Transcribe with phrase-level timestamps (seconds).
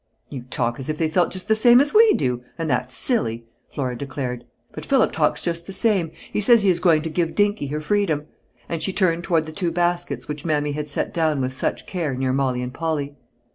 [0.29, 3.45] "You talk as if they felt just the same as we do, and that's silly,"
[3.69, 6.09] Flora declared; "but Philip talks just the same.
[6.33, 8.25] He says he is going to give Dinkie her freedom,"
[8.67, 12.15] and she turned toward the two baskets which Mammy had set down with such care
[12.15, 13.15] near Molly and Polly.